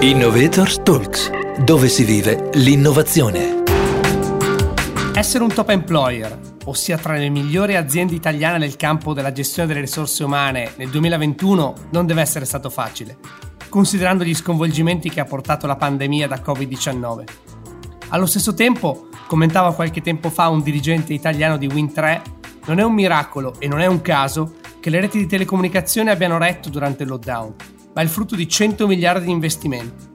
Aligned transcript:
Innovators 0.00 0.80
Talks, 0.84 1.28
dove 1.64 1.88
si 1.88 2.04
vive 2.04 2.50
l'innovazione. 2.52 3.64
Essere 5.12 5.42
un 5.42 5.52
top 5.52 5.70
employer, 5.70 6.38
ossia 6.66 6.96
tra 6.96 7.14
le 7.14 7.28
migliori 7.28 7.74
aziende 7.74 8.14
italiane 8.14 8.58
nel 8.58 8.76
campo 8.76 9.12
della 9.12 9.32
gestione 9.32 9.66
delle 9.66 9.80
risorse 9.80 10.22
umane 10.22 10.74
nel 10.76 10.88
2021, 10.90 11.74
non 11.90 12.06
deve 12.06 12.20
essere 12.20 12.44
stato 12.44 12.70
facile, 12.70 13.18
considerando 13.68 14.22
gli 14.22 14.36
sconvolgimenti 14.36 15.10
che 15.10 15.18
ha 15.18 15.24
portato 15.24 15.66
la 15.66 15.74
pandemia 15.74 16.28
da 16.28 16.40
Covid-19. 16.46 17.24
Allo 18.10 18.26
stesso 18.26 18.54
tempo, 18.54 19.08
commentava 19.26 19.74
qualche 19.74 20.00
tempo 20.00 20.30
fa 20.30 20.46
un 20.48 20.62
dirigente 20.62 21.12
italiano 21.12 21.56
di 21.56 21.66
Win3, 21.66 22.22
non 22.66 22.78
è 22.78 22.84
un 22.84 22.94
miracolo 22.94 23.56
e 23.58 23.66
non 23.66 23.80
è 23.80 23.86
un 23.86 24.00
caso 24.00 24.58
che 24.78 24.90
le 24.90 25.00
reti 25.00 25.18
di 25.18 25.26
telecomunicazione 25.26 26.12
abbiano 26.12 26.38
retto 26.38 26.68
durante 26.68 27.02
il 27.02 27.08
lockdown 27.08 27.54
ma 27.98 28.04
è 28.04 28.06
il 28.06 28.12
frutto 28.12 28.36
di 28.36 28.48
100 28.48 28.86
miliardi 28.86 29.24
di 29.24 29.32
investimenti. 29.32 30.06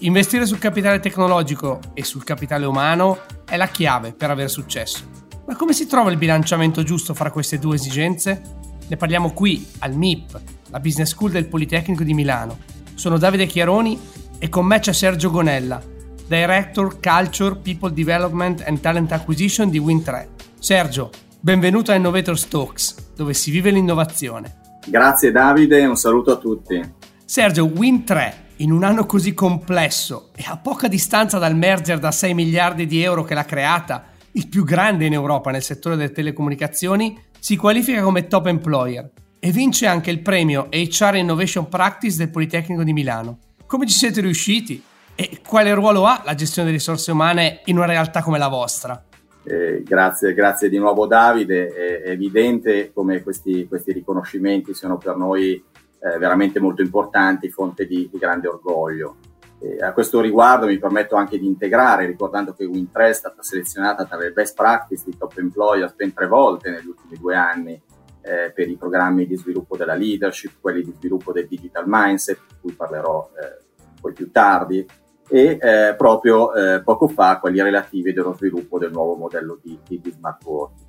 Investire 0.00 0.44
sul 0.44 0.58
capitale 0.58 1.00
tecnologico 1.00 1.80
e 1.94 2.04
sul 2.04 2.22
capitale 2.22 2.66
umano 2.66 3.20
è 3.46 3.56
la 3.56 3.68
chiave 3.68 4.12
per 4.12 4.28
avere 4.28 4.50
successo. 4.50 5.04
Ma 5.46 5.56
come 5.56 5.72
si 5.72 5.86
trova 5.86 6.10
il 6.10 6.18
bilanciamento 6.18 6.82
giusto 6.82 7.14
fra 7.14 7.30
queste 7.30 7.58
due 7.58 7.76
esigenze? 7.76 8.42
Ne 8.86 8.96
parliamo 8.98 9.32
qui, 9.32 9.66
al 9.78 9.96
MIP, 9.96 10.38
la 10.68 10.80
Business 10.80 11.12
School 11.12 11.30
del 11.30 11.46
Politecnico 11.46 12.02
di 12.02 12.12
Milano. 12.12 12.58
Sono 12.92 13.16
Davide 13.16 13.46
Chiaroni 13.46 13.98
e 14.38 14.50
con 14.50 14.66
me 14.66 14.80
c'è 14.80 14.92
Sergio 14.92 15.30
Gonella, 15.30 15.82
Director 16.26 17.00
Culture, 17.00 17.56
People 17.56 17.94
Development 17.94 18.62
and 18.66 18.80
Talent 18.80 19.12
Acquisition 19.12 19.70
di 19.70 19.80
Win3. 19.80 20.26
Sergio, 20.58 21.08
benvenuto 21.40 21.90
a 21.90 21.94
Innovator 21.94 22.38
Talks, 22.44 23.12
dove 23.16 23.32
si 23.32 23.50
vive 23.50 23.70
l'innovazione. 23.70 24.60
Grazie 24.86 25.32
Davide, 25.32 25.86
un 25.86 25.96
saluto 25.96 26.30
a 26.30 26.36
tutti. 26.36 27.03
Sergio, 27.26 27.64
Win 27.64 28.04
3 28.04 28.42
in 28.56 28.70
un 28.70 28.84
anno 28.84 29.06
così 29.06 29.32
complesso 29.32 30.30
e 30.36 30.44
a 30.46 30.58
poca 30.58 30.88
distanza 30.88 31.38
dal 31.38 31.56
merger 31.56 31.98
da 31.98 32.10
6 32.10 32.34
miliardi 32.34 32.86
di 32.86 33.02
euro 33.02 33.24
che 33.24 33.32
l'ha 33.32 33.46
creata, 33.46 34.10
il 34.32 34.46
più 34.46 34.62
grande 34.62 35.06
in 35.06 35.14
Europa 35.14 35.50
nel 35.50 35.62
settore 35.62 35.96
delle 35.96 36.12
telecomunicazioni, 36.12 37.18
si 37.38 37.56
qualifica 37.56 38.02
come 38.02 38.26
top 38.26 38.46
employer 38.46 39.10
e 39.40 39.50
vince 39.50 39.86
anche 39.86 40.10
il 40.10 40.20
premio 40.20 40.68
HR 40.70 41.16
Innovation 41.16 41.66
Practice 41.68 42.18
del 42.18 42.28
Politecnico 42.28 42.84
di 42.84 42.92
Milano. 42.92 43.38
Come 43.66 43.86
ci 43.86 43.96
siete 43.96 44.20
riusciti? 44.20 44.82
E 45.14 45.40
quale 45.46 45.72
ruolo 45.72 46.04
ha 46.04 46.22
la 46.24 46.34
gestione 46.34 46.68
delle 46.68 46.78
risorse 46.78 47.10
umane 47.10 47.62
in 47.64 47.78
una 47.78 47.86
realtà 47.86 48.22
come 48.22 48.36
la 48.38 48.48
vostra? 48.48 49.02
Eh, 49.44 49.82
grazie, 49.82 50.34
grazie 50.34 50.68
di 50.68 50.78
nuovo 50.78 51.06
Davide. 51.06 52.02
È 52.02 52.10
evidente 52.10 52.92
come 52.92 53.22
questi, 53.22 53.66
questi 53.66 53.92
riconoscimenti 53.92 54.74
siano 54.74 54.98
per 54.98 55.16
noi 55.16 55.62
eh, 56.04 56.18
veramente 56.18 56.60
molto 56.60 56.82
importanti, 56.82 57.48
fonte 57.48 57.86
di, 57.86 58.08
di 58.12 58.18
grande 58.18 58.48
orgoglio. 58.48 59.16
E 59.58 59.82
a 59.82 59.92
questo 59.92 60.20
riguardo 60.20 60.66
mi 60.66 60.78
permetto 60.78 61.16
anche 61.16 61.38
di 61.38 61.46
integrare, 61.46 62.04
ricordando 62.04 62.52
che 62.52 62.66
Win3 62.66 63.08
è 63.08 63.12
stata 63.14 63.42
selezionata 63.42 64.04
tra 64.04 64.18
le 64.18 64.30
best 64.30 64.54
practice 64.54 65.04
di 65.06 65.16
top 65.16 65.38
employers 65.38 65.94
ben 65.94 66.12
tre 66.12 66.26
volte 66.26 66.70
negli 66.70 66.86
ultimi 66.86 67.16
due 67.18 67.34
anni 67.34 67.80
eh, 68.20 68.52
per 68.54 68.68
i 68.68 68.76
programmi 68.76 69.26
di 69.26 69.36
sviluppo 69.36 69.78
della 69.78 69.94
leadership, 69.94 70.60
quelli 70.60 70.82
di 70.82 70.92
sviluppo 70.92 71.32
del 71.32 71.48
digital 71.48 71.84
mindset, 71.86 72.38
di 72.48 72.54
cui 72.60 72.72
parlerò 72.72 73.30
eh, 73.40 73.62
poi 73.98 74.12
più 74.12 74.30
tardi, 74.30 74.86
e 75.26 75.58
eh, 75.58 75.94
proprio 75.96 76.52
eh, 76.52 76.82
poco 76.82 77.08
fa 77.08 77.38
quelli 77.38 77.62
relativi 77.62 78.12
dello 78.12 78.34
sviluppo 78.34 78.78
del 78.78 78.92
nuovo 78.92 79.14
modello 79.14 79.58
di, 79.62 79.78
di 79.82 80.02
smart 80.10 80.44
working 80.44 80.83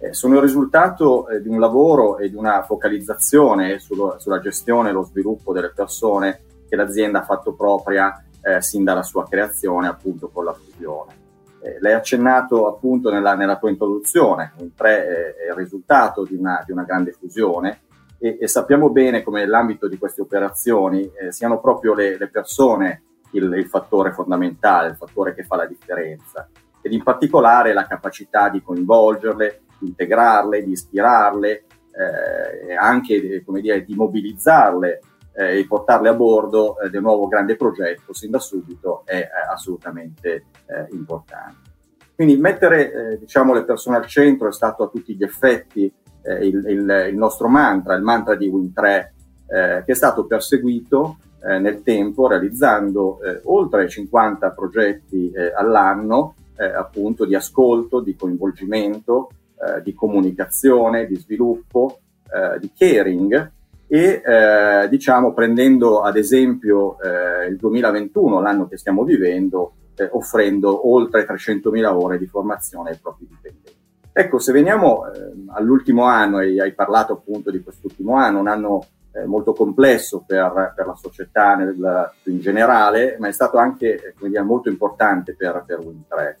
eh, 0.00 0.14
sono 0.14 0.36
il 0.36 0.40
risultato 0.40 1.28
eh, 1.28 1.42
di 1.42 1.48
un 1.48 1.58
lavoro 1.58 2.18
e 2.18 2.30
di 2.30 2.36
una 2.36 2.62
focalizzazione 2.62 3.78
sullo, 3.78 4.16
sulla 4.18 4.40
gestione 4.40 4.90
e 4.90 4.92
lo 4.92 5.02
sviluppo 5.02 5.52
delle 5.52 5.72
persone 5.74 6.40
che 6.68 6.76
l'azienda 6.76 7.20
ha 7.20 7.24
fatto 7.24 7.54
propria 7.54 8.24
eh, 8.42 8.62
sin 8.62 8.84
dalla 8.84 9.02
sua 9.02 9.26
creazione, 9.26 9.88
appunto 9.88 10.28
con 10.28 10.44
la 10.44 10.52
fusione. 10.52 11.16
Eh, 11.60 11.92
ha 11.92 11.96
accennato 11.96 12.68
appunto 12.68 13.10
nella, 13.10 13.34
nella 13.34 13.56
tua 13.56 13.70
introduzione, 13.70 14.52
in 14.58 14.74
tre 14.74 15.34
è 15.36 15.50
il 15.50 15.56
risultato 15.56 16.22
di 16.22 16.36
una, 16.36 16.62
di 16.64 16.70
una 16.70 16.84
grande 16.84 17.12
fusione 17.12 17.80
e, 18.18 18.38
e, 18.40 18.48
sappiamo 18.48 18.90
bene 18.90 19.22
come 19.22 19.40
nell'ambito 19.40 19.88
di 19.88 19.98
queste 19.98 20.22
operazioni 20.22 21.10
eh, 21.20 21.32
siano 21.32 21.60
proprio 21.60 21.94
le, 21.94 22.16
le 22.16 22.28
persone 22.28 23.02
il, 23.32 23.52
il 23.52 23.66
fattore 23.66 24.12
fondamentale, 24.12 24.90
il 24.90 24.96
fattore 24.96 25.34
che 25.34 25.42
fa 25.42 25.56
la 25.56 25.66
differenza 25.66 26.48
ed 26.80 26.92
in 26.92 27.02
particolare 27.02 27.72
la 27.72 27.86
capacità 27.86 28.48
di 28.48 28.62
coinvolgerle, 28.62 29.62
integrarle, 29.86 30.64
di 30.64 30.72
ispirarle, 30.72 31.64
eh, 31.98 32.74
anche 32.74 33.42
dire, 33.60 33.84
di 33.84 33.94
mobilizzarle 33.94 35.00
eh, 35.38 35.58
e 35.58 35.66
portarle 35.66 36.08
a 36.08 36.14
bordo 36.14 36.80
eh, 36.80 36.90
del 36.90 37.00
nuovo 37.00 37.28
grande 37.28 37.54
progetto 37.54 38.12
sin 38.12 38.30
da 38.30 38.40
subito 38.40 39.02
è 39.04 39.16
eh, 39.16 39.28
assolutamente 39.52 40.46
eh, 40.66 40.86
importante. 40.90 41.66
Quindi 42.14 42.36
mettere 42.36 42.92
eh, 43.12 43.18
diciamo, 43.18 43.54
le 43.54 43.64
persone 43.64 43.96
al 43.96 44.06
centro 44.06 44.48
è 44.48 44.52
stato 44.52 44.82
a 44.82 44.88
tutti 44.88 45.14
gli 45.14 45.22
effetti 45.22 45.92
il, 46.20 46.62
il, 46.66 47.06
il, 47.10 47.16
nostro 47.16 47.48
mantra, 47.48 47.94
il 47.94 48.02
mantra 48.02 48.34
di 48.34 48.50
Win3, 48.50 49.08
che 49.46 49.84
è 49.86 49.94
stato 49.94 50.26
perseguito 50.26 51.16
nel 51.40 51.82
tempo 51.82 52.26
realizzando 52.26 53.20
oltre 53.44 53.88
50 53.88 54.50
progetti 54.50 55.32
all'anno 55.56 56.34
appunto 56.58 57.24
di 57.24 57.34
ascolto, 57.34 58.00
di 58.00 58.14
coinvolgimento, 58.14 59.30
eh, 59.58 59.82
di 59.82 59.94
comunicazione, 59.94 61.06
di 61.06 61.16
sviluppo, 61.16 62.00
eh, 62.30 62.58
di 62.58 62.70
caring 62.76 63.52
e 63.86 64.22
eh, 64.22 64.88
diciamo 64.88 65.32
prendendo 65.32 66.02
ad 66.02 66.16
esempio 66.16 66.98
eh, 67.00 67.46
il 67.46 67.56
2021, 67.56 68.40
l'anno 68.40 68.68
che 68.68 68.76
stiamo 68.76 69.02
vivendo, 69.02 69.72
eh, 69.96 70.08
offrendo 70.12 70.90
oltre 70.90 71.26
300.000 71.26 71.86
ore 71.86 72.18
di 72.18 72.26
formazione 72.26 72.90
ai 72.90 72.98
propri 73.00 73.26
dipendenti. 73.28 73.76
Ecco, 74.12 74.38
se 74.38 74.52
veniamo 74.52 75.04
all'ultimo 75.48 76.04
anno, 76.04 76.40
e 76.40 76.60
hai 76.60 76.74
parlato 76.74 77.12
appunto 77.12 77.50
di 77.50 77.62
quest'ultimo 77.62 78.16
anno, 78.16 78.40
un 78.40 78.48
anno 78.48 78.84
molto 79.26 79.52
complesso 79.52 80.24
per, 80.26 80.72
per 80.74 80.86
la 80.86 80.96
società 80.96 81.54
nel, 81.54 82.10
in 82.24 82.40
generale, 82.40 83.16
ma 83.20 83.28
è 83.28 83.32
stato 83.32 83.58
anche 83.58 84.14
dire, 84.20 84.42
molto 84.42 84.68
importante 84.68 85.36
per, 85.36 85.62
per 85.64 85.78
Win3. 85.78 86.36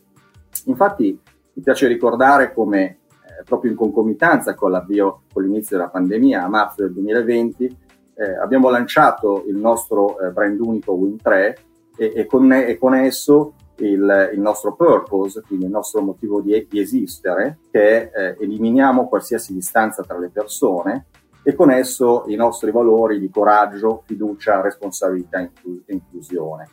Infatti 0.66 1.20
mi 1.58 1.62
piace 1.62 1.86
ricordare 1.86 2.52
come 2.52 2.97
proprio 3.44 3.70
in 3.70 3.76
concomitanza 3.76 4.54
con 4.54 4.70
l'avvio, 4.70 5.22
con 5.32 5.42
l'inizio 5.42 5.76
della 5.76 5.88
pandemia 5.88 6.44
a 6.44 6.48
marzo 6.48 6.82
del 6.82 6.92
2020, 6.92 7.76
eh, 8.14 8.34
abbiamo 8.34 8.68
lanciato 8.68 9.44
il 9.46 9.56
nostro 9.56 10.18
eh, 10.18 10.30
brand 10.30 10.58
unico 10.60 10.94
Win3 10.94 11.54
e, 11.96 12.12
e, 12.14 12.26
con, 12.26 12.52
e 12.52 12.76
con, 12.76 12.94
esso 12.94 13.54
il, 13.76 14.30
il, 14.32 14.40
nostro 14.40 14.74
purpose, 14.74 15.42
quindi 15.46 15.66
il 15.66 15.70
nostro 15.70 16.00
motivo 16.00 16.40
di, 16.40 16.66
di 16.68 16.80
esistere, 16.80 17.58
che 17.70 18.10
è 18.10 18.36
eh, 18.38 18.44
eliminiamo 18.44 19.08
qualsiasi 19.08 19.54
distanza 19.54 20.02
tra 20.02 20.18
le 20.18 20.30
persone 20.30 21.06
e 21.42 21.54
con 21.54 21.70
esso 21.70 22.24
i 22.26 22.34
nostri 22.34 22.72
valori 22.72 23.18
di 23.18 23.30
coraggio, 23.30 24.02
fiducia, 24.04 24.60
responsabilità 24.60 25.40
e 25.40 25.50
inclusione. 25.86 26.68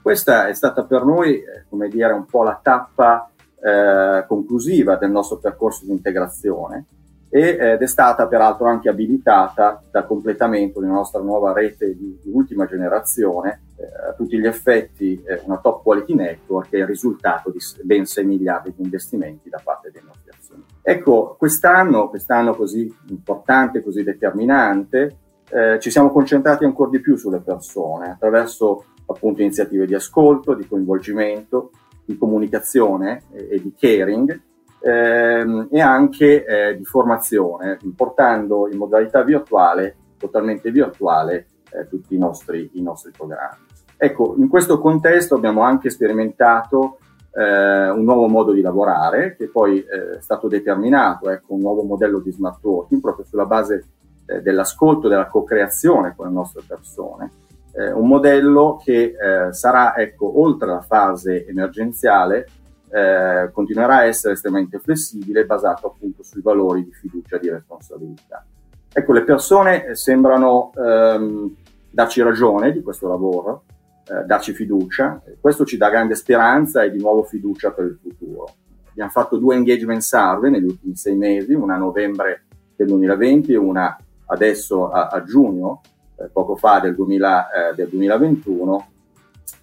Questa 0.00 0.46
è 0.46 0.54
stata 0.54 0.84
per 0.84 1.04
noi, 1.04 1.34
eh, 1.34 1.64
come 1.68 1.88
dire, 1.88 2.12
un 2.12 2.26
po' 2.26 2.42
la 2.42 2.58
tappa 2.62 3.30
eh, 3.66 4.24
conclusiva 4.28 4.94
del 4.96 5.10
nostro 5.10 5.38
percorso 5.38 5.84
di 5.84 5.90
integrazione 5.90 6.86
ed 7.28 7.82
è 7.82 7.86
stata 7.86 8.28
peraltro 8.28 8.66
anche 8.66 8.88
abilitata 8.88 9.82
dal 9.90 10.06
completamento 10.06 10.78
una 10.78 10.92
nostra 10.92 11.20
nuova 11.20 11.52
rete 11.52 11.96
di, 11.96 12.18
di 12.22 12.30
ultima 12.30 12.66
generazione, 12.66 13.62
eh, 13.76 14.10
a 14.10 14.12
tutti 14.12 14.38
gli 14.38 14.46
effetti 14.46 15.20
eh, 15.26 15.42
una 15.44 15.58
top 15.58 15.82
quality 15.82 16.14
network 16.14 16.70
che 16.70 16.76
è 16.78 16.80
il 16.80 16.86
risultato 16.86 17.50
di 17.50 17.58
ben 17.82 18.06
6 18.06 18.24
miliardi 18.24 18.72
di 18.74 18.82
investimenti 18.82 19.48
da 19.48 19.60
parte 19.62 19.90
dei 19.90 20.02
nostri 20.06 20.30
azioni. 20.30 20.62
Ecco, 20.80 21.34
quest'anno, 21.36 22.08
quest'anno 22.08 22.54
così 22.54 22.90
importante, 23.08 23.82
così 23.82 24.04
determinante, 24.04 25.16
eh, 25.50 25.78
ci 25.80 25.90
siamo 25.90 26.10
concentrati 26.10 26.64
ancora 26.64 26.90
di 26.90 27.00
più 27.00 27.16
sulle 27.16 27.40
persone 27.40 28.12
attraverso 28.12 28.84
appunto 29.06 29.42
iniziative 29.42 29.84
di 29.84 29.94
ascolto, 29.94 30.54
di 30.54 30.66
coinvolgimento, 30.66 31.70
di 32.06 32.16
comunicazione 32.16 33.24
e, 33.32 33.48
e 33.50 33.60
di 33.60 33.74
caring 33.76 34.40
ehm, 34.80 35.68
e 35.70 35.80
anche 35.80 36.44
eh, 36.44 36.76
di 36.76 36.84
formazione, 36.84 37.78
portando 37.94 38.68
in 38.70 38.78
modalità 38.78 39.22
virtuale, 39.22 39.96
totalmente 40.16 40.70
virtuale, 40.70 41.48
eh, 41.72 41.88
tutti 41.88 42.14
i 42.14 42.18
nostri, 42.18 42.70
i 42.74 42.82
nostri 42.82 43.10
programmi. 43.10 43.64
Ecco, 43.96 44.34
in 44.38 44.48
questo 44.48 44.78
contesto 44.78 45.34
abbiamo 45.34 45.62
anche 45.62 45.90
sperimentato 45.90 46.98
eh, 47.32 47.90
un 47.90 48.04
nuovo 48.04 48.28
modo 48.28 48.52
di 48.52 48.60
lavorare 48.60 49.36
che 49.36 49.48
poi 49.48 49.78
eh, 49.78 50.18
è 50.18 50.20
stato 50.20 50.48
determinato, 50.48 51.30
ecco, 51.30 51.54
un 51.54 51.60
nuovo 51.60 51.82
modello 51.82 52.20
di 52.20 52.30
smart 52.30 52.62
working 52.62 53.00
proprio 53.00 53.24
sulla 53.24 53.46
base 53.46 53.84
eh, 54.26 54.40
dell'ascolto, 54.40 55.08
della 55.08 55.26
co-creazione 55.26 56.14
con 56.14 56.26
le 56.26 56.32
nostre 56.32 56.62
persone 56.66 57.30
eh, 57.76 57.92
un 57.92 58.06
modello 58.08 58.80
che 58.82 59.14
eh, 59.14 59.52
sarà, 59.52 59.96
ecco, 59.96 60.40
oltre 60.40 60.68
la 60.68 60.80
fase 60.80 61.46
emergenziale, 61.46 62.46
eh, 62.88 63.50
continuerà 63.52 63.96
a 63.96 64.04
essere 64.04 64.34
estremamente 64.34 64.78
flessibile, 64.78 65.44
basato 65.44 65.88
appunto 65.88 66.22
sui 66.22 66.40
valori 66.40 66.84
di 66.84 66.92
fiducia 66.92 67.36
e 67.36 67.40
di 67.40 67.50
responsabilità. 67.50 68.44
Ecco, 68.92 69.12
le 69.12 69.24
persone 69.24 69.94
sembrano 69.94 70.72
ehm, 70.74 71.54
darci 71.90 72.22
ragione 72.22 72.72
di 72.72 72.82
questo 72.82 73.08
lavoro 73.08 73.64
eh, 74.08 74.24
darci 74.24 74.52
fiducia. 74.52 75.20
Questo 75.40 75.64
ci 75.64 75.76
dà 75.76 75.90
grande 75.90 76.14
speranza 76.14 76.82
e 76.82 76.90
di 76.90 76.98
nuovo 76.98 77.24
fiducia 77.24 77.72
per 77.72 77.86
il 77.86 77.98
futuro. 78.00 78.54
Abbiamo 78.90 79.10
fatto 79.10 79.36
due 79.36 79.56
engagement 79.56 80.00
survey 80.00 80.50
negli 80.50 80.64
ultimi 80.64 80.94
sei 80.94 81.16
mesi, 81.16 81.54
una 81.54 81.74
a 81.74 81.78
novembre 81.78 82.44
del 82.76 82.86
2020 82.86 83.52
e 83.52 83.56
una 83.56 83.98
adesso 84.26 84.90
a, 84.90 85.08
a 85.08 85.22
giugno, 85.24 85.80
eh, 85.82 85.95
poco 86.32 86.56
fa 86.56 86.80
del, 86.80 86.94
2000, 86.94 87.70
eh, 87.70 87.74
del 87.74 87.88
2021, 87.88 88.88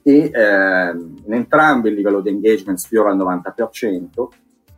e 0.02 0.32
eh, 0.34 0.90
in 0.92 1.34
entrambi 1.34 1.90
il 1.90 1.96
livello 1.96 2.22
di 2.22 2.30
engagement 2.30 2.78
sfiora 2.78 3.12
il 3.12 3.18
90%, 3.18 4.28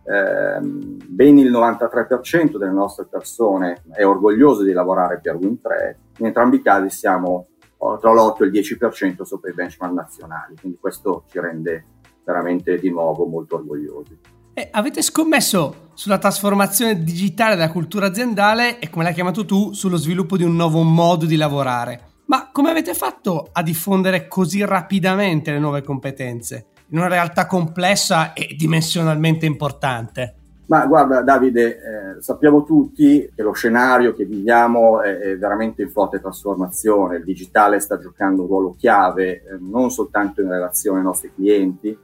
eh, 0.08 0.60
ben 0.62 1.38
il 1.38 1.52
93% 1.52 2.58
delle 2.58 2.72
nostre 2.72 3.06
persone 3.06 3.82
è 3.92 4.06
orgoglioso 4.06 4.64
di 4.64 4.72
lavorare 4.72 5.20
per 5.22 5.38
Win3, 5.38 5.96
in 6.20 6.26
entrambi 6.26 6.58
i 6.58 6.62
casi 6.62 6.90
siamo 6.90 7.48
tra 7.78 8.12
l'8 8.12 8.44
e 8.44 8.46
il 8.46 8.52
10% 8.52 9.22
sopra 9.24 9.50
i 9.50 9.54
benchmark 9.54 9.94
nazionali, 9.94 10.56
quindi 10.60 10.78
questo 10.80 11.24
ci 11.28 11.40
rende 11.40 11.86
veramente 12.24 12.80
di 12.80 12.90
nuovo 12.90 13.26
molto 13.26 13.56
orgogliosi. 13.56 14.35
E 14.58 14.70
avete 14.72 15.02
scommesso 15.02 15.90
sulla 15.96 16.18
trasformazione 16.18 17.04
digitale 17.04 17.56
della 17.56 17.70
cultura 17.70 18.06
aziendale 18.06 18.80
e, 18.80 18.90
come 18.90 19.04
l'hai 19.04 19.14
chiamato 19.14 19.44
tu, 19.44 19.74
sullo 19.74 19.98
sviluppo 19.98 20.38
di 20.38 20.44
un 20.44 20.56
nuovo 20.56 20.82
modo 20.82 21.26
di 21.26 21.36
lavorare. 21.36 22.00
Ma 22.28 22.52
come 22.54 22.70
avete 22.70 22.94
fatto 22.94 23.50
a 23.52 23.62
diffondere 23.62 24.30
così 24.30 24.64
rapidamente 24.64 25.52
le 25.52 25.60
nuove 25.60 25.84
competenze 25.84 26.68
in 26.88 27.00
una 27.00 27.10
realtà 27.10 27.48
complessa 27.48 28.32
e 28.32 28.56
dimensionalmente 28.58 29.46
importante? 29.46 30.36
Ma 30.68 30.86
guarda 30.86 31.22
Davide, 31.22 31.68
eh, 31.68 32.22
sappiamo 32.22 32.64
tutti 32.64 33.30
che 33.36 33.42
lo 33.44 33.52
scenario 33.52 34.14
che 34.14 34.24
viviamo 34.24 35.02
è, 35.02 35.18
è, 35.18 35.38
veramente 35.38 35.82
in 35.82 35.92
forte 35.92 36.22
trasformazione, 36.22 37.18
il 37.18 37.24
digitale 37.26 37.82
sta 37.82 38.00
giocando 38.00 38.44
un 38.44 38.48
ruolo 38.48 38.76
chiave 38.78 39.44
eh, 39.44 39.58
non 39.60 39.92
soltanto 39.92 40.42
in 40.42 40.50
relazione 40.50 41.00
ai 41.00 41.04
nostri 41.04 41.32
clienti, 41.36 41.96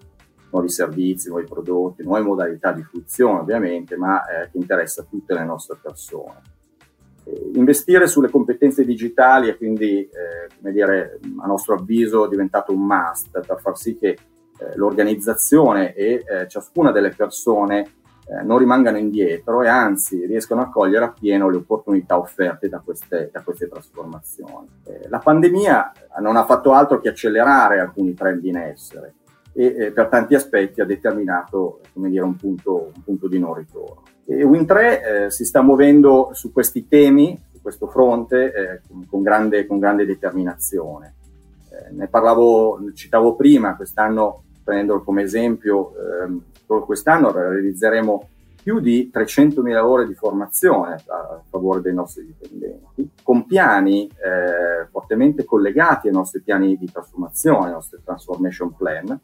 nuovi 0.51 0.69
servizi, 0.69 1.29
nuovi 1.29 1.45
prodotti, 1.45 2.03
nuove 2.03 2.21
modalità 2.21 2.71
di 2.71 2.83
fruizione 2.83 3.39
ovviamente, 3.39 3.95
ma 3.95 4.23
eh, 4.25 4.49
che 4.51 4.57
interessa 4.57 5.05
tutte 5.09 5.33
le 5.33 5.45
nostre 5.45 5.77
persone. 5.81 6.41
Eh, 7.23 7.51
investire 7.55 8.07
sulle 8.07 8.29
competenze 8.29 8.85
digitali 8.85 9.49
è 9.49 9.57
quindi, 9.57 9.99
eh, 10.01 10.49
come 10.57 10.71
dire, 10.71 11.19
a 11.39 11.47
nostro 11.47 11.75
avviso 11.75 12.27
diventato 12.27 12.73
un 12.73 12.85
must 12.85 13.39
per 13.45 13.59
far 13.59 13.77
sì 13.77 13.95
che 13.95 14.09
eh, 14.09 14.75
l'organizzazione 14.75 15.93
e 15.93 16.23
eh, 16.25 16.47
ciascuna 16.47 16.91
delle 16.91 17.09
persone 17.09 17.95
non 18.43 18.59
rimangano 18.59 18.97
indietro 18.97 19.61
e 19.61 19.67
anzi 19.67 20.25
riescano 20.25 20.61
a 20.61 20.69
cogliere 20.69 21.03
appieno 21.03 21.49
le 21.49 21.57
opportunità 21.57 22.17
offerte 22.17 22.69
da 22.69 22.79
queste, 22.79 23.29
da 23.29 23.41
queste 23.41 23.67
trasformazioni. 23.67 24.69
Eh, 24.85 25.09
la 25.09 25.17
pandemia 25.17 25.91
non 26.21 26.37
ha 26.37 26.45
fatto 26.45 26.71
altro 26.71 27.01
che 27.01 27.09
accelerare 27.09 27.81
alcuni 27.81 28.13
trend 28.13 28.45
in 28.45 28.55
essere 28.55 29.15
e 29.53 29.65
eh, 29.65 29.91
per 29.91 30.07
tanti 30.07 30.35
aspetti 30.35 30.81
ha 30.81 30.85
determinato 30.85 31.81
dire, 31.93 32.23
un, 32.23 32.35
punto, 32.35 32.91
un 32.95 33.03
punto 33.03 33.27
di 33.27 33.39
non 33.39 33.53
ritorno. 33.53 34.03
E 34.25 34.43
Win3 34.43 34.77
eh, 35.25 35.31
si 35.31 35.45
sta 35.45 35.61
muovendo 35.61 36.29
su 36.33 36.51
questi 36.51 36.87
temi, 36.87 37.37
su 37.51 37.61
questo 37.61 37.87
fronte, 37.87 38.53
eh, 38.53 38.81
con, 38.87 39.05
con, 39.07 39.21
grande, 39.21 39.65
con, 39.65 39.79
grande, 39.79 40.05
determinazione. 40.05 41.15
Eh, 41.69 41.93
ne 41.93 42.07
parlavo, 42.07 42.79
citavo 42.93 43.35
prima, 43.35 43.75
quest'anno, 43.75 44.43
prendendolo 44.63 45.03
come 45.03 45.23
esempio, 45.23 45.93
ehm, 46.23 46.43
quest'anno 46.85 47.31
realizzeremo 47.31 48.29
più 48.61 48.79
di 48.79 49.09
300.000 49.11 49.83
ore 49.83 50.07
di 50.07 50.13
formazione 50.13 50.93
a 50.93 51.41
favore 51.49 51.81
dei 51.81 51.93
nostri 51.93 52.25
dipendenti, 52.25 53.09
con 53.23 53.45
piani 53.45 54.07
eh, 54.07 54.87
fortemente 54.91 55.43
collegati 55.45 56.07
ai 56.07 56.13
nostri 56.13 56.41
piani 56.41 56.77
di 56.77 56.89
trasformazione, 56.89 57.65
ai 57.65 57.71
nostri 57.71 57.99
transformation 58.03 58.75
plan, 58.75 59.19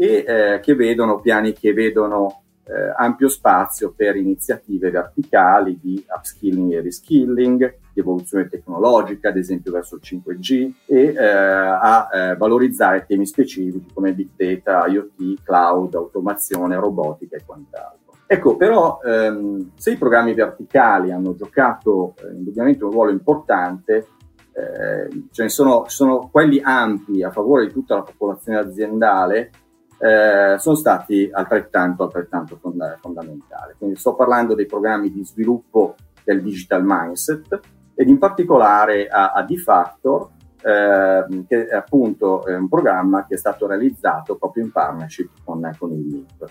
e 0.00 0.24
eh, 0.26 0.60
che 0.60 0.76
vedono 0.76 1.18
piani 1.18 1.52
che 1.52 1.72
vedono 1.72 2.42
eh, 2.68 2.92
ampio 2.96 3.28
spazio 3.28 3.92
per 3.96 4.14
iniziative 4.14 4.90
verticali 4.90 5.78
di 5.82 6.04
upskilling 6.06 6.72
e 6.74 6.82
reskilling, 6.82 7.78
di 7.92 8.00
evoluzione 8.00 8.48
tecnologica, 8.48 9.30
ad 9.30 9.38
esempio 9.38 9.72
verso 9.72 9.96
il 9.96 10.02
5G, 10.04 10.72
e 10.86 11.14
eh, 11.16 11.24
a 11.24 12.08
eh, 12.12 12.36
valorizzare 12.36 13.06
temi 13.06 13.26
specifici 13.26 13.86
come 13.92 14.12
big 14.12 14.28
data, 14.36 14.86
IoT, 14.86 15.42
cloud, 15.42 15.94
automazione, 15.94 16.76
robotica 16.76 17.36
e 17.36 17.42
quant'altro. 17.44 17.96
Ecco, 18.26 18.56
però 18.56 19.00
ehm, 19.02 19.70
se 19.74 19.92
i 19.92 19.96
programmi 19.96 20.34
verticali 20.34 21.10
hanno 21.10 21.34
giocato 21.34 22.14
eh, 22.22 22.34
indubbiamente 22.34 22.84
un 22.84 22.90
ruolo 22.90 23.10
importante, 23.10 24.06
eh, 24.52 25.24
ce 25.30 25.42
ne 25.42 25.48
sono, 25.48 25.84
sono 25.88 26.28
quelli 26.30 26.60
ampi 26.62 27.22
a 27.22 27.30
favore 27.30 27.66
di 27.66 27.72
tutta 27.72 27.94
la 27.94 28.02
popolazione 28.02 28.58
aziendale 28.58 29.50
eh, 29.98 30.56
sono 30.58 30.76
stati 30.76 31.28
altrettanto, 31.32 32.04
altrettanto 32.04 32.56
fond- 32.60 32.98
fondamentali. 33.00 33.74
Quindi 33.76 33.96
sto 33.96 34.14
parlando 34.14 34.54
dei 34.54 34.66
programmi 34.66 35.10
di 35.10 35.24
sviluppo 35.24 35.96
del 36.24 36.42
digital 36.42 36.82
mindset 36.84 37.60
ed 37.94 38.08
in 38.08 38.18
particolare 38.18 39.08
a, 39.08 39.32
a 39.32 39.42
D-Factor, 39.42 40.28
eh, 40.62 41.44
che 41.48 41.66
è 41.66 41.74
appunto 41.74 42.44
è 42.46 42.54
un 42.54 42.68
programma 42.68 43.26
che 43.26 43.34
è 43.34 43.38
stato 43.38 43.66
realizzato 43.66 44.36
proprio 44.36 44.64
in 44.64 44.70
partnership 44.70 45.30
con, 45.44 45.68
con 45.78 45.92
il 45.92 46.04
MIP. 46.04 46.50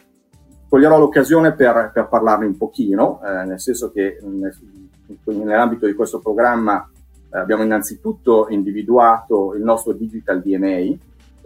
Coglierò 0.67 0.99
l'occasione 0.99 1.53
per, 1.53 1.91
per 1.93 2.09
parlarne 2.09 2.45
un 2.45 2.57
pochino, 2.57 3.21
eh, 3.23 3.45
nel 3.45 3.61
senso 3.61 3.91
che 3.91 4.19
nel, 4.23 4.53
nell'ambito 5.23 5.85
di 5.85 5.93
questo 5.93 6.19
programma 6.19 6.89
eh, 7.31 7.37
abbiamo 7.37 7.63
innanzitutto 7.63 8.47
individuato 8.49 9.53
il 9.53 9.63
nostro 9.63 9.93
digital 9.93 10.41
DNA, 10.41 10.97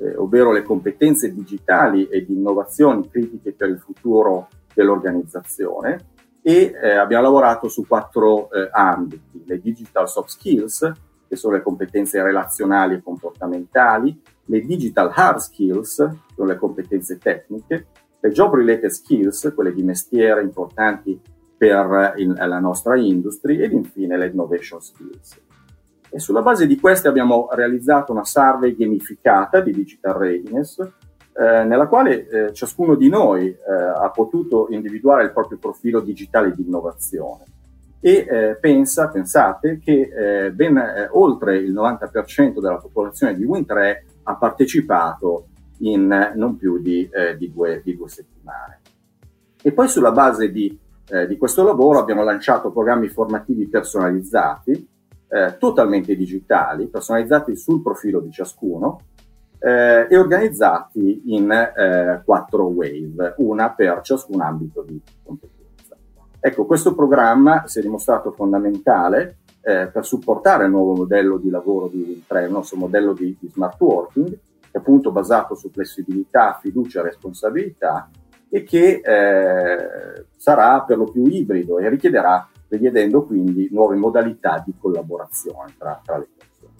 eh, 0.02 0.16
ovvero 0.16 0.52
le 0.52 0.64
competenze 0.64 1.32
digitali 1.32 2.08
e 2.08 2.26
di 2.26 2.34
innovazioni 2.34 3.08
critiche 3.10 3.54
per 3.54 3.70
il 3.70 3.80
futuro 3.80 4.48
dell'organizzazione 4.74 6.10
e 6.42 6.74
eh, 6.82 6.96
abbiamo 6.96 7.24
lavorato 7.24 7.70
su 7.70 7.86
quattro 7.86 8.52
eh, 8.52 8.68
ambiti, 8.72 9.44
le 9.46 9.60
digital 9.60 10.10
soft 10.10 10.30
skills, 10.30 10.92
che 11.28 11.36
sono 11.36 11.56
le 11.56 11.62
competenze 11.62 12.22
relazionali 12.22 12.96
e 12.96 13.04
comportamentali, 13.04 14.20
le 14.46 14.62
digital 14.62 15.12
hard 15.14 15.38
skills, 15.38 15.96
che 15.96 16.34
sono 16.36 16.48
le 16.48 16.58
competenze 16.58 17.18
tecniche, 17.20 17.88
le 18.20 18.30
job 18.32 18.56
related 18.56 18.90
skills, 18.90 19.52
quelle 19.54 19.74
di 19.74 19.84
mestiere 19.84 20.42
importanti 20.42 21.20
per 21.56 22.16
il, 22.18 22.34
la 22.34 22.60
nostra 22.60 22.98
industria 22.98 23.64
ed 23.64 23.72
infine 23.72 24.18
le 24.18 24.28
innovation 24.28 24.82
skills. 24.82 25.40
E 26.14 26.20
sulla 26.20 26.42
base 26.42 26.68
di 26.68 26.78
queste 26.78 27.08
abbiamo 27.08 27.48
realizzato 27.52 28.12
una 28.12 28.26
survey 28.26 28.76
gamificata 28.76 29.62
di 29.62 29.72
Digital 29.72 30.14
Readiness, 30.16 30.78
eh, 30.82 31.64
nella 31.64 31.88
quale 31.88 32.28
eh, 32.28 32.54
ciascuno 32.54 32.96
di 32.96 33.08
noi 33.08 33.48
eh, 33.48 33.58
ha 33.96 34.10
potuto 34.10 34.68
individuare 34.72 35.24
il 35.24 35.32
proprio 35.32 35.58
profilo 35.58 36.02
digitale 36.02 36.54
di 36.54 36.66
innovazione. 36.66 37.46
E 38.02 38.28
eh, 38.30 38.58
pensa, 38.60 39.08
pensate 39.08 39.80
che 39.82 40.10
eh, 40.46 40.52
ben 40.52 40.76
eh, 40.76 41.08
oltre 41.12 41.56
il 41.60 41.72
90% 41.72 42.60
della 42.60 42.78
popolazione 42.78 43.34
di 43.34 43.46
Win3 43.46 43.96
ha 44.24 44.36
partecipato 44.36 45.46
in 45.78 46.34
non 46.36 46.58
più 46.58 46.82
di, 46.82 47.10
di, 47.38 47.52
due, 47.54 47.82
di 47.84 47.96
due, 47.96 48.10
settimane. 48.10 48.82
E 49.64 49.72
poi 49.72 49.88
sulla 49.88 50.12
base 50.12 50.52
di, 50.52 50.78
di 51.28 51.38
questo 51.38 51.64
lavoro 51.64 51.98
abbiamo 51.98 52.24
lanciato 52.24 52.72
programmi 52.72 53.08
formativi 53.08 53.68
personalizzati 53.68 54.91
eh, 55.32 55.58
totalmente 55.58 56.16
digitali, 56.16 56.88
personalizzati 56.88 57.56
sul 57.56 57.82
profilo 57.82 58.20
di 58.20 58.32
ciascuno 58.32 59.00
eh, 59.60 60.08
e 60.10 60.18
organizzati 60.18 61.22
in 61.28 61.50
eh, 61.50 62.22
quattro 62.26 62.66
wave, 62.66 63.36
una 63.38 63.70
per 63.72 64.02
ciascun 64.02 64.42
ambito 64.42 64.84
di 64.84 65.02
competenza. 65.24 65.96
Ecco, 66.38 66.66
questo 66.66 66.94
programma 66.94 67.66
si 67.68 67.80
è 67.80 67.82
dimostrato 67.82 68.32
fondamentale 68.32 69.38
eh, 69.62 69.88
per 69.88 70.06
supportare 70.06 70.66
il 70.66 70.72
nuovo 70.72 70.96
modello 70.96 71.38
di 71.38 71.50
lavoro 71.50 71.88
di 71.88 72.26
Win3, 72.28 72.46
il 72.46 72.52
nostro 72.52 72.78
modello 72.78 73.14
di, 73.14 73.38
di 73.40 73.50
smart 73.50 73.80
working, 73.80 74.38
appunto 74.74 75.12
basato 75.12 75.56
su 75.56 75.70
flessibilità, 75.70 76.58
fiducia 76.60 77.00
e 77.00 77.04
responsabilità 77.04 78.10
e 78.54 78.64
che 78.64 79.02
eh, 79.04 80.26
sarà 80.36 80.82
per 80.82 80.98
lo 80.98 81.06
più 81.06 81.26
ibrido 81.26 81.80
e 81.80 81.88
richiederà 81.88 82.48
richiedendo 82.68 83.26
quindi 83.26 83.70
nuove 83.72 83.96
modalità 83.96 84.62
di 84.66 84.74
collaborazione 84.78 85.74
tra, 85.78 86.02
tra 86.04 86.18
le 86.18 86.28
persone. 86.38 86.74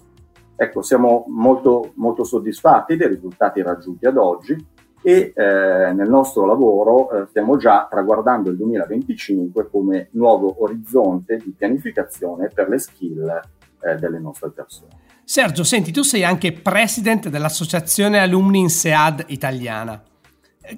Ecco, 0.54 0.82
siamo 0.82 1.24
molto, 1.28 1.92
molto 1.94 2.24
soddisfatti 2.24 2.96
dei 2.96 3.08
risultati 3.08 3.62
raggiunti 3.62 4.06
ad 4.06 4.16
oggi 4.18 4.54
e 5.02 5.32
eh, 5.34 5.92
nel 5.92 6.08
nostro 6.08 6.46
lavoro 6.46 7.10
eh, 7.10 7.26
stiamo 7.28 7.56
già 7.56 7.88
traguardando 7.90 8.50
il 8.50 8.56
2025 8.56 9.68
come 9.70 10.08
nuovo 10.12 10.62
orizzonte 10.62 11.38
di 11.38 11.54
pianificazione 11.56 12.48
per 12.52 12.68
le 12.68 12.78
skill 12.78 13.40
eh, 13.80 13.96
delle 13.96 14.18
nostre 14.18 14.50
persone. 14.50 15.00
Sergio, 15.24 15.64
senti, 15.64 15.90
tu 15.90 16.02
sei 16.02 16.24
anche 16.24 16.52
president 16.52 17.28
dell'Associazione 17.28 18.18
Alumni 18.18 18.60
in 18.60 18.68
SEAD 18.68 19.24
italiana. 19.28 20.00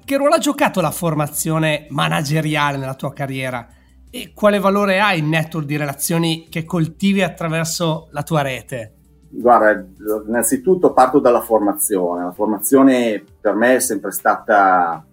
Che 0.03 0.17
ruolo 0.17 0.35
ha 0.35 0.39
giocato 0.39 0.81
la 0.81 0.91
formazione 0.91 1.87
manageriale 1.89 2.77
nella 2.77 2.95
tua 2.95 3.13
carriera? 3.13 3.67
E 4.09 4.31
quale 4.33 4.59
valore 4.59 4.99
ha 4.99 5.13
il 5.13 5.23
network 5.23 5.65
di 5.65 5.77
relazioni 5.77 6.47
che 6.49 6.65
coltivi 6.65 7.21
attraverso 7.21 8.07
la 8.11 8.23
tua 8.23 8.41
rete? 8.41 8.95
guarda, 9.37 9.85
innanzitutto 10.27 10.93
parto 10.93 11.19
dalla 11.19 11.41
formazione. 11.41 12.23
La 12.23 12.31
formazione 12.31 13.23
per 13.39 13.53
me 13.55 13.75
è 13.75 13.79
sempre 13.79 14.11
stata 14.11 15.05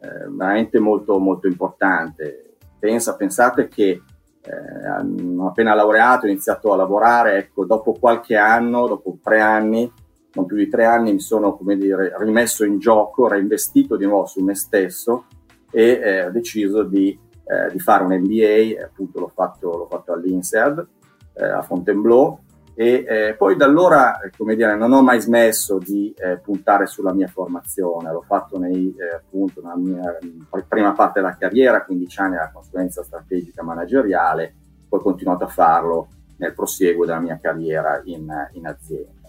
eh, 0.00 0.28
veramente 0.28 0.78
molto, 0.78 1.18
molto 1.18 1.46
importante. 1.46 2.56
Pensa, 2.78 3.16
pensate 3.16 3.68
che 3.68 4.02
eh, 4.44 5.40
appena 5.46 5.74
laureato 5.74 6.26
ho 6.26 6.28
iniziato 6.28 6.72
a 6.72 6.76
lavorare, 6.76 7.38
ecco, 7.38 7.64
dopo 7.64 7.92
qualche 7.92 8.36
anno, 8.36 8.86
dopo 8.86 9.18
tre 9.22 9.40
anni, 9.40 9.90
non 10.34 10.46
più 10.46 10.56
di 10.56 10.68
tre 10.68 10.84
anni, 10.84 11.12
mi 11.12 11.20
sono, 11.20 11.56
come 11.56 11.76
dire, 11.76 12.14
rimesso 12.18 12.64
in 12.64 12.78
gioco, 12.78 13.28
reinvestito 13.28 13.96
di 13.96 14.06
nuovo 14.06 14.26
su 14.26 14.42
me 14.42 14.54
stesso 14.54 15.26
e 15.70 16.00
eh, 16.02 16.26
ho 16.26 16.30
deciso 16.30 16.82
di, 16.82 17.18
eh, 17.44 17.70
di, 17.70 17.78
fare 17.78 18.04
un 18.04 18.14
MBA, 18.14 18.84
appunto 18.84 19.20
l'ho 19.20 19.32
fatto, 19.34 19.76
l'ho 19.76 19.86
fatto 19.90 20.12
all'INSEAD, 20.12 20.86
eh, 21.34 21.44
a 21.44 21.62
Fontainebleau, 21.62 22.38
e 22.74 23.04
eh, 23.06 23.34
poi 23.36 23.56
da 23.56 23.66
allora, 23.66 24.20
eh, 24.20 24.30
come 24.36 24.56
dire, 24.56 24.74
non 24.76 24.92
ho 24.92 25.02
mai 25.02 25.20
smesso 25.20 25.78
di 25.78 26.14
eh, 26.16 26.38
puntare 26.38 26.86
sulla 26.86 27.12
mia 27.12 27.28
formazione, 27.28 28.10
l'ho 28.10 28.24
fatto 28.26 28.58
nei, 28.58 28.94
eh, 28.98 29.16
appunto 29.16 29.60
nella 29.60 29.76
mia 29.76 30.18
prima 30.66 30.92
parte 30.92 31.20
della 31.20 31.36
carriera, 31.36 31.84
15 31.84 32.20
anni 32.20 32.36
alla 32.36 32.50
consulenza 32.50 33.02
strategica 33.02 33.62
manageriale, 33.62 34.54
poi 34.88 35.00
ho 35.00 35.02
continuato 35.02 35.44
a 35.44 35.48
farlo 35.48 36.08
nel 36.38 36.54
prosieguo 36.54 37.04
della 37.04 37.20
mia 37.20 37.38
carriera 37.40 38.00
in, 38.04 38.26
in 38.52 38.66
azienda. 38.66 39.21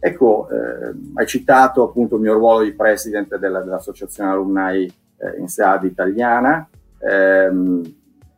Ecco, 0.00 0.48
eh, 0.48 0.94
hai 1.14 1.26
citato 1.26 1.82
appunto 1.82 2.14
il 2.16 2.22
mio 2.22 2.34
ruolo 2.34 2.62
di 2.62 2.72
presidente 2.72 3.38
della, 3.38 3.60
dell'Associazione 3.60 4.30
Alumni 4.30 4.84
eh, 4.84 5.38
in 5.38 5.48
SEAD 5.48 5.84
italiana. 5.84 6.68
Ehm, 7.00 7.82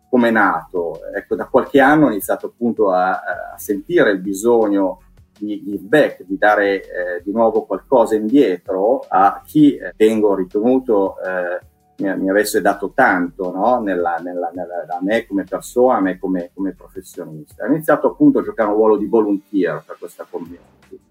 come 0.09 0.29
è 0.29 0.33
nato? 0.33 1.01
Ecco, 1.15 1.37
da 1.37 1.47
qualche 1.47 1.81
anno 1.81 2.07
ho 2.07 2.11
iniziato 2.11 2.47
appunto 2.47 2.91
a, 2.91 3.11
a 3.53 3.59
sentire 3.59 4.11
il 4.11 4.21
bisogno 4.21 5.03
di 5.39 5.63
give 5.63 5.85
back, 5.87 6.25
di 6.25 6.37
dare 6.37 6.83
eh, 6.83 7.23
di 7.23 7.31
nuovo 7.31 7.65
qualcosa 7.65 8.15
indietro 8.15 9.05
a 9.09 9.43
chi 9.45 9.77
eh, 9.77 9.93
tengo 9.97 10.35
ritenuto 10.35 11.17
eh, 11.21 11.61
mi, 12.03 12.17
mi, 12.19 12.31
avesse 12.31 12.61
dato 12.61 12.93
tanto 12.95 13.53
no? 13.53 13.81
nella, 13.81 14.17
nella, 14.17 14.51
nella, 14.53 14.87
a 14.89 14.99
me 15.03 15.27
come 15.27 15.45
persona, 15.45 15.99
a 15.99 16.01
me 16.01 16.19
come, 16.19 16.51
come, 16.55 16.73
professionista. 16.73 17.65
Ho 17.65 17.69
iniziato 17.69 18.09
appunto 18.09 18.39
a 18.39 18.43
giocare 18.43 18.71
un 18.71 18.77
ruolo 18.77 18.97
di 18.97 19.07
volunteer 19.07 19.83
per 19.87 19.97
questa 19.99 20.27
community 20.29 21.09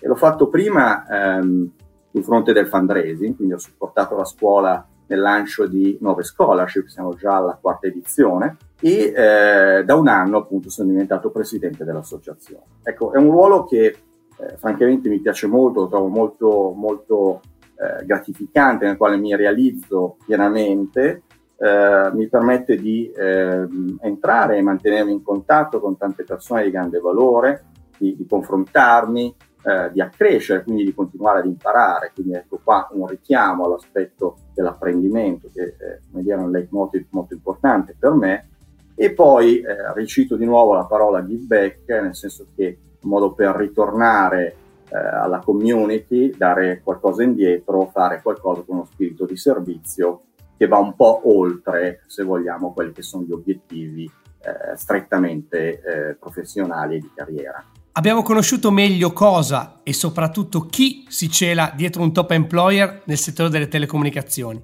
e 0.00 0.08
l'ho 0.08 0.16
fatto 0.16 0.48
prima 0.48 1.06
ehm, 1.06 1.70
sul 2.10 2.24
fronte 2.24 2.52
del 2.52 2.66
fundraising, 2.66 3.36
quindi 3.36 3.54
ho 3.54 3.58
supportato 3.58 4.16
la 4.16 4.24
scuola 4.24 4.84
nel 5.06 5.20
lancio 5.20 5.66
di 5.66 5.98
nuove 6.00 6.22
scholarship, 6.22 6.86
siamo 6.86 7.14
già 7.14 7.36
alla 7.36 7.58
quarta 7.60 7.86
edizione, 7.86 8.56
e 8.80 9.12
eh, 9.14 9.84
da 9.84 9.94
un 9.96 10.08
anno 10.08 10.38
appunto 10.38 10.70
sono 10.70 10.88
diventato 10.88 11.30
presidente 11.30 11.84
dell'associazione. 11.84 12.62
Ecco, 12.82 13.12
è 13.12 13.18
un 13.18 13.30
ruolo 13.30 13.64
che 13.64 13.86
eh, 13.86 14.56
francamente 14.56 15.08
mi 15.08 15.20
piace 15.20 15.46
molto, 15.46 15.80
lo 15.80 15.88
trovo 15.88 16.06
molto, 16.06 16.72
molto 16.74 17.40
eh, 17.74 18.04
gratificante, 18.04 18.86
nel 18.86 18.96
quale 18.96 19.16
mi 19.16 19.34
realizzo 19.34 20.16
pienamente, 20.24 21.22
eh, 21.58 22.10
mi 22.14 22.28
permette 22.28 22.76
di 22.76 23.12
ehm, 23.14 23.98
entrare 24.00 24.56
e 24.56 24.62
mantenermi 24.62 25.12
in 25.12 25.22
contatto 25.22 25.80
con 25.80 25.96
tante 25.96 26.24
persone 26.24 26.62
di 26.62 26.70
grande 26.70 27.00
valore, 27.00 27.64
di, 27.98 28.16
di 28.16 28.26
confrontarmi, 28.26 29.34
eh, 29.62 29.90
di 29.92 30.00
accrescere, 30.00 30.62
quindi 30.62 30.84
di 30.84 30.94
continuare 30.94 31.40
ad 31.40 31.46
imparare. 31.46 32.12
Quindi 32.14 32.34
ecco 32.34 32.60
qua 32.62 32.88
un 32.92 33.06
richiamo 33.06 33.64
all'aspetto 33.64 34.36
dell'apprendimento 34.54 35.50
che 35.52 35.76
è 35.76 35.98
come 36.10 36.22
dire, 36.22 36.36
un 36.36 36.50
leitmotiv 36.50 37.06
molto 37.10 37.34
importante 37.34 37.94
per 37.98 38.12
me. 38.12 38.48
E 38.94 39.12
poi 39.12 39.60
eh, 39.60 39.92
ricito 39.94 40.36
di 40.36 40.44
nuovo 40.44 40.74
la 40.74 40.84
parola 40.84 41.24
give 41.24 41.44
back, 41.46 41.88
nel 41.88 42.14
senso 42.14 42.48
che 42.54 42.78
un 43.00 43.08
modo 43.08 43.32
per 43.32 43.54
ritornare 43.56 44.54
eh, 44.90 44.96
alla 44.96 45.38
community, 45.38 46.34
dare 46.36 46.80
qualcosa 46.82 47.22
indietro, 47.22 47.88
fare 47.92 48.20
qualcosa 48.20 48.62
con 48.62 48.76
uno 48.76 48.84
spirito 48.84 49.24
di 49.24 49.36
servizio 49.36 50.22
che 50.56 50.66
va 50.66 50.76
un 50.76 50.94
po' 50.94 51.22
oltre, 51.24 52.02
se 52.06 52.22
vogliamo, 52.22 52.74
quelli 52.74 52.92
che 52.92 53.00
sono 53.00 53.24
gli 53.24 53.32
obiettivi 53.32 54.04
eh, 54.04 54.76
strettamente 54.76 55.80
eh, 55.80 56.14
professionali 56.16 56.96
e 56.96 56.98
di 56.98 57.10
carriera. 57.14 57.64
Abbiamo 58.00 58.22
conosciuto 58.22 58.70
meglio 58.70 59.12
cosa 59.12 59.80
e 59.82 59.92
soprattutto 59.92 60.64
chi 60.64 61.04
si 61.08 61.30
cela 61.30 61.70
dietro 61.76 62.00
un 62.00 62.14
top 62.14 62.30
employer 62.30 63.02
nel 63.04 63.18
settore 63.18 63.50
delle 63.50 63.68
telecomunicazioni 63.68 64.58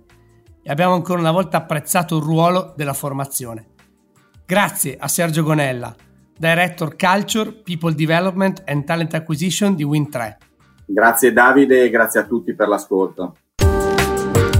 e 0.62 0.71
abbiamo 0.71 0.95
ancora 0.95 1.21
una 1.21 1.33
volta 1.33 1.59
apprezzato 1.59 2.16
il 2.16 2.23
ruolo 2.23 2.73
della 2.75 2.95
formazione. 2.95 3.66
Grazie 4.47 4.97
a 4.99 5.07
Sergio 5.07 5.43
Gonella, 5.43 5.95
Director 6.35 6.97
Culture, 6.97 7.52
People 7.52 7.95
Development 7.95 8.62
and 8.64 8.85
Talent 8.85 9.12
Acquisition 9.12 9.75
di 9.75 9.85
Win3. 9.85 10.37
Grazie 10.87 11.35
Davide 11.35 11.83
e 11.83 11.90
grazie 11.90 12.21
a 12.21 12.25
tutti 12.25 12.55
per 12.55 12.69
l'ascolto. 12.69 13.37